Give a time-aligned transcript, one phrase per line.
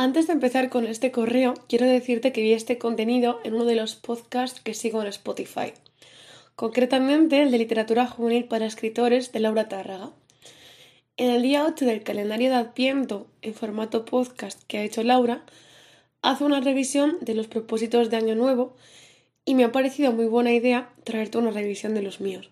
[0.00, 3.74] Antes de empezar con este correo, quiero decirte que vi este contenido en uno de
[3.74, 5.72] los podcasts que sigo en Spotify,
[6.54, 10.12] concretamente el de literatura juvenil para escritores de Laura Tárraga.
[11.16, 15.44] En el día 8 del calendario de Adviento, en formato podcast que ha hecho Laura,
[16.22, 18.76] hace una revisión de los propósitos de Año Nuevo
[19.44, 22.50] y me ha parecido muy buena idea traerte una revisión de los míos.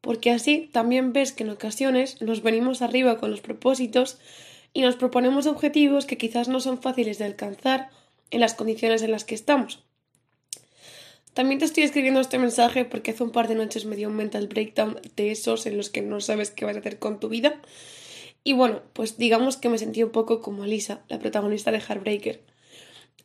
[0.00, 4.18] Porque así también ves que en ocasiones nos venimos arriba con los propósitos
[4.72, 7.90] y nos proponemos objetivos que quizás no son fáciles de alcanzar
[8.30, 9.82] en las condiciones en las que estamos.
[11.34, 14.16] También te estoy escribiendo este mensaje porque hace un par de noches me dio un
[14.16, 17.28] mental breakdown de esos en los que no sabes qué vas a hacer con tu
[17.28, 17.60] vida.
[18.42, 22.40] Y bueno, pues digamos que me sentí un poco como Lisa, la protagonista de Heartbreaker.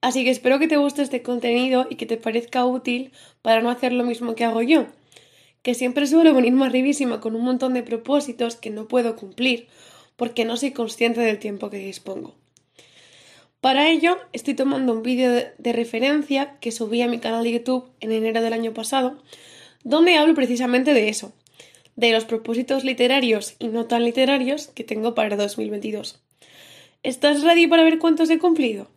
[0.00, 3.12] Así que espero que te guste este contenido y que te parezca útil
[3.42, 4.86] para no hacer lo mismo que hago yo,
[5.62, 9.68] que siempre suelo venirme arribísima con un montón de propósitos que no puedo cumplir
[10.20, 12.34] porque no soy consciente del tiempo que dispongo.
[13.62, 17.88] Para ello, estoy tomando un vídeo de, referencia que subí a mi canal de YouTube
[18.00, 19.16] en enero del año pasado,
[19.82, 21.32] donde hablo precisamente de eso,
[21.96, 26.20] de los propósitos literarios y no tan literarios que tengo para 2022.
[27.02, 28.90] ¿Estás ready para ver cuántos he cumplido?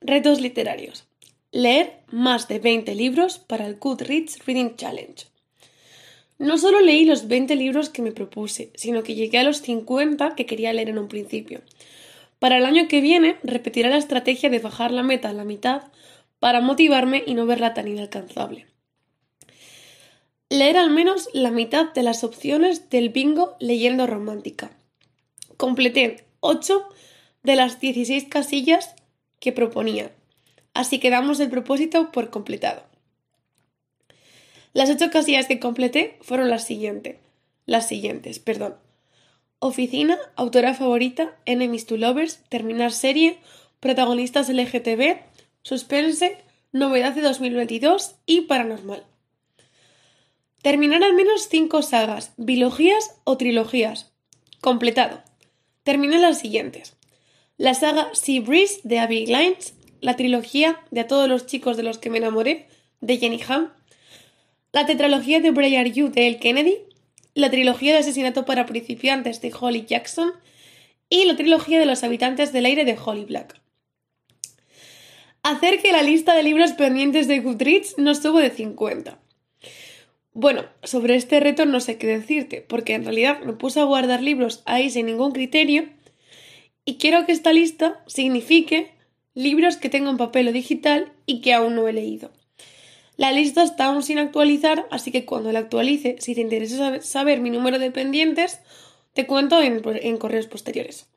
[0.00, 1.06] Retos literarios.
[1.52, 5.26] Leer más de 20 libros para el Goodreads Reading Challenge.
[6.38, 10.36] No solo leí los 20 libros que me propuse, sino que llegué a los 50
[10.36, 11.62] que quería leer en un principio.
[12.38, 15.82] Para el año que viene repetiré la estrategia de bajar la meta a la mitad
[16.38, 18.66] para motivarme y no verla tan inalcanzable.
[20.48, 24.70] Leer al menos la mitad de las opciones del bingo leyendo romántica.
[25.56, 26.88] Completé 8
[27.42, 28.94] de las 16 casillas
[29.40, 30.12] que proponía.
[30.72, 32.84] Así que damos el propósito por completado.
[34.72, 37.16] Las ocho casillas que completé fueron las siguientes.
[37.66, 38.76] Las siguientes, perdón.
[39.58, 43.38] Oficina, autora favorita, enemies to lovers, terminar serie,
[43.80, 45.18] protagonistas LGTB,
[45.62, 46.38] suspense,
[46.72, 49.04] novedad de 2022 y paranormal.
[50.62, 54.12] Terminar al menos cinco sagas, bilogías o trilogías.
[54.60, 55.22] Completado.
[55.82, 56.98] Terminé las siguientes
[57.58, 61.82] la saga Sea Breeze de Abby Lines, la trilogía de A todos los chicos de
[61.82, 62.68] los que me enamoré
[63.00, 63.72] de Jenny Ham,
[64.72, 66.76] la tetralogía de Bray Are You de El Kennedy,
[67.34, 70.32] la trilogía de Asesinato para principiantes de Holly Jackson
[71.08, 73.60] y la trilogía de Los habitantes del aire de Holly Black.
[75.42, 79.18] Hacer que la lista de libros pendientes de Goodreads no suba de 50.
[80.34, 84.22] Bueno, sobre este reto no sé qué decirte, porque en realidad me puse a guardar
[84.22, 85.88] libros ahí sin ningún criterio
[86.84, 88.92] y quiero que esta lista signifique
[89.34, 92.30] libros que tengo en papel o digital y que aún no he leído.
[93.18, 97.40] La lista está aún sin actualizar, así que cuando la actualice, si te interesa saber
[97.40, 98.60] mi número de pendientes,
[99.12, 101.08] te cuento en, correos posteriores.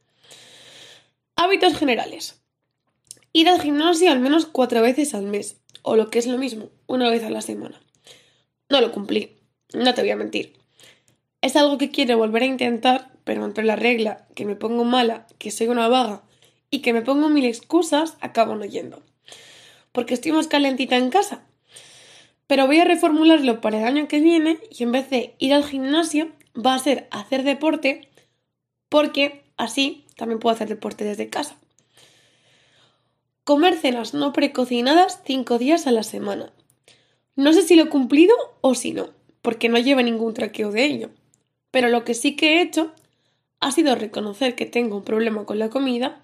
[1.38, 2.42] Hábitos generales.
[3.32, 6.72] Ir al gimnasio al menos cuatro veces al mes, o lo que es lo mismo,
[6.88, 7.82] una vez a la semana.
[8.68, 9.38] No lo cumplí,
[9.74, 10.58] no te voy a mentir.
[11.40, 15.28] Es algo que quiero volver a intentar pero entre la regla que me pongo mala,
[15.38, 16.24] que soy una vaga
[16.70, 19.04] y que me pongo mil excusas, acabo no yendo.
[19.92, 21.44] Porque estoy más calentita en casa.
[22.52, 25.64] Pero voy a reformularlo para el año que viene y en vez de ir al
[25.64, 28.10] gimnasio va a ser hacer deporte
[28.90, 31.56] porque así también puedo hacer deporte desde casa.
[33.46, 36.52] Comer cenas no precocinadas cinco días a la semana.
[37.38, 40.84] No sé si lo he cumplido o si no, porque no lleva ningún traqueo de
[40.84, 41.10] ello.
[41.72, 42.92] Pero lo que sí que he hecho
[43.62, 46.20] ha sido reconocer que tengo un problema con la comida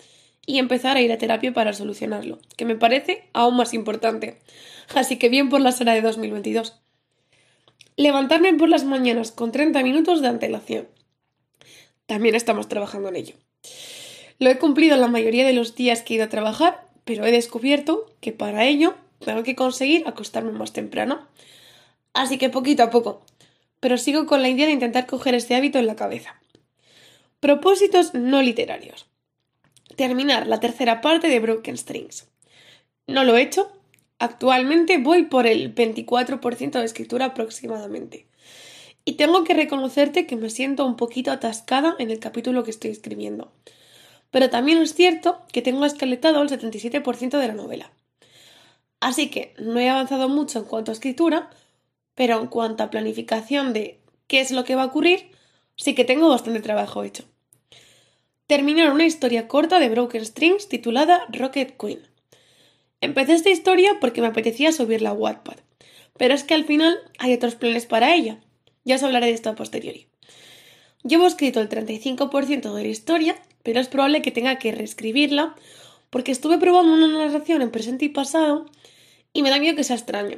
[0.47, 4.39] y empezar a ir a terapia para solucionarlo, que me parece aún más importante.
[4.95, 6.79] Así que bien por la Sara de 2022.
[7.97, 10.87] Levantarme por las mañanas con 30 minutos de antelación.
[12.05, 13.35] También estamos trabajando en ello.
[14.39, 17.31] Lo he cumplido la mayoría de los días que he ido a trabajar, pero he
[17.31, 21.27] descubierto que para ello tengo que conseguir acostarme más temprano.
[22.13, 23.21] Así que poquito a poco.
[23.81, 26.39] Pero sigo con la idea de intentar coger este hábito en la cabeza.
[27.41, 29.07] Propósitos no literarios.
[29.97, 32.27] Terminar la tercera parte de Broken Strings.
[33.07, 33.71] No lo he hecho.
[34.19, 38.27] Actualmente voy por el 24% de escritura aproximadamente.
[39.05, 42.91] Y tengo que reconocerte que me siento un poquito atascada en el capítulo que estoy
[42.91, 43.51] escribiendo.
[44.29, 47.91] Pero también es cierto que tengo esqueletado el 77% de la novela.
[48.99, 51.49] Así que no he avanzado mucho en cuanto a escritura,
[52.13, 55.31] pero en cuanto a planificación de qué es lo que va a ocurrir,
[55.75, 57.23] sí que tengo bastante trabajo hecho.
[58.47, 61.99] Terminar una historia corta de Broken Strings titulada Rocket Queen.
[63.01, 65.57] Empecé esta historia porque me apetecía subirla a Wattpad,
[66.17, 68.39] pero es que al final hay otros planes para ella.
[68.85, 70.07] Ya os hablaré de esto a posteriori.
[71.03, 75.53] Llevo escrito el 35% de la historia, pero es probable que tenga que reescribirla
[76.09, 78.65] porque estuve probando una narración en presente y pasado
[79.33, 80.37] y me da miedo que sea extraño.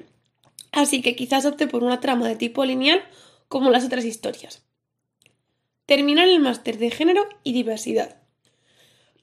[0.71, 3.03] Así que quizás opte por una trama de tipo lineal
[3.49, 4.63] como las otras historias.
[5.89, 8.21] Terminar el máster de género y diversidad.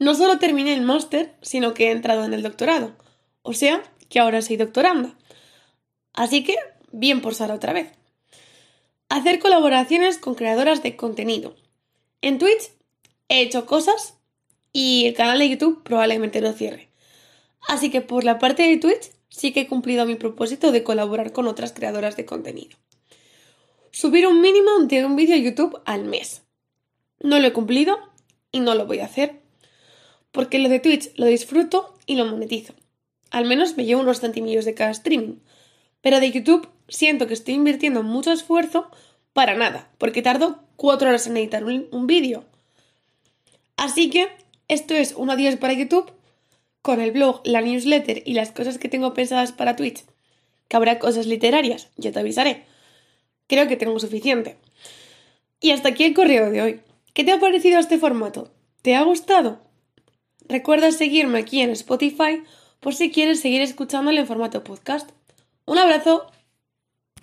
[0.01, 2.97] No solo terminé el máster, sino que he entrado en el doctorado.
[3.43, 5.17] O sea, que ahora soy doctoranda.
[6.13, 6.57] Así que,
[6.91, 7.93] bien por Sara otra vez.
[9.09, 11.55] Hacer colaboraciones con creadoras de contenido.
[12.21, 12.73] En Twitch
[13.29, 14.19] he hecho cosas
[14.73, 16.91] y el canal de YouTube probablemente lo cierre.
[17.69, 21.31] Así que por la parte de Twitch sí que he cumplido mi propósito de colaborar
[21.31, 22.77] con otras creadoras de contenido.
[23.93, 26.43] Subir un mínimo de un vídeo a YouTube al mes.
[27.27, 27.99] No lo he cumplido
[28.53, 29.41] y no lo voy a hacer.
[30.31, 32.73] Porque lo de Twitch lo disfruto y lo monetizo.
[33.33, 35.41] Al menos me llevo unos centimillos de cada streaming.
[36.03, 38.89] Pero de YouTube siento que estoy invirtiendo mucho esfuerzo
[39.33, 42.45] para nada, porque tardo cuatro horas en editar un, vídeo.
[43.77, 44.29] Así que
[44.69, 46.13] esto es un adiós para YouTube,
[46.81, 50.05] con el blog, la newsletter y las cosas que tengo pensadas para Twitch.
[50.69, 52.67] Que habrá cosas literarias, ya te avisaré.
[53.49, 54.59] Creo que tengo suficiente.
[55.61, 56.81] Y hasta aquí el correo de hoy.
[57.17, 58.51] ¿Qué te ha parecido este formato?
[58.83, 59.59] ¿Te ha gustado?
[60.51, 62.43] Recuerda seguirme aquí en Spotify
[62.79, 65.09] por si quieres seguir escuchándolo en formato podcast.
[65.65, 66.27] Un abrazo.